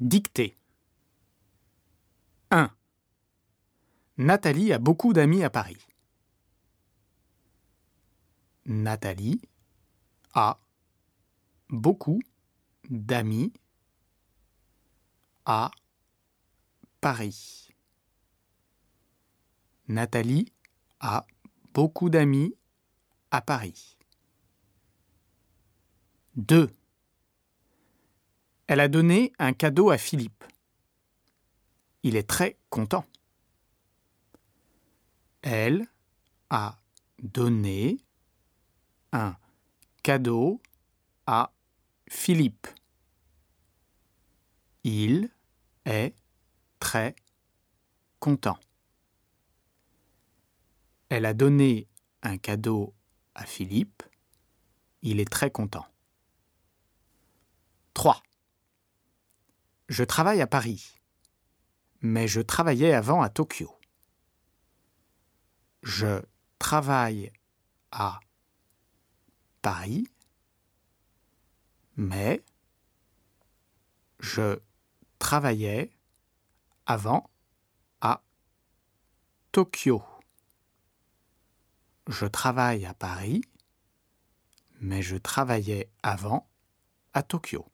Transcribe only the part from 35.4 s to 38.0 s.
Elle a donné